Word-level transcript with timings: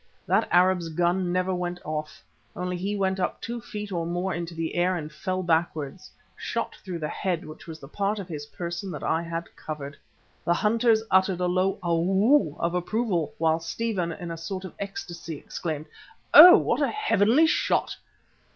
That 0.25 0.47
Arab's 0.49 0.89
gun 0.89 1.31
never 1.31 1.53
went 1.53 1.79
off. 1.85 2.23
Only 2.55 2.75
he 2.75 2.95
went 2.95 3.19
up 3.19 3.39
two 3.39 3.61
feet 3.61 3.91
or 3.91 4.03
more 4.07 4.33
into 4.33 4.55
the 4.55 4.73
air 4.73 4.95
and 4.95 5.11
fell 5.13 5.43
backwards, 5.43 6.09
shot 6.35 6.75
through 6.83 6.97
the 6.97 7.07
head 7.07 7.45
which 7.45 7.67
was 7.67 7.79
the 7.79 7.87
part 7.87 8.17
of 8.17 8.27
his 8.27 8.47
person 8.47 8.89
that 8.93 9.03
I 9.03 9.21
had 9.21 9.55
covered. 9.55 9.95
The 10.43 10.55
hunters 10.55 11.03
uttered 11.11 11.39
a 11.39 11.45
low 11.45 11.77
"Ow!" 11.83 12.57
of 12.59 12.73
approval, 12.73 13.35
while 13.37 13.59
Stephen, 13.59 14.11
in 14.11 14.31
a 14.31 14.37
sort 14.37 14.65
of 14.65 14.73
ecstasy, 14.79 15.37
exclaimed: 15.37 15.85
"Oh! 16.33 16.57
what 16.57 16.81
a 16.81 16.87
heavenly 16.89 17.45
shot!" 17.45 17.95